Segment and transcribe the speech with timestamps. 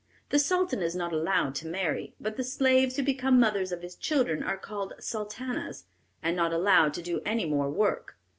[0.29, 3.95] The Sultan is not allowed to marry, but the slaves who become mothers of his
[3.95, 5.85] children are called sultanas,
[6.23, 8.17] and not allowed to do any more work.